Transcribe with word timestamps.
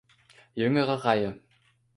Jüngere 0.55 1.03
Reihe. 1.05 1.39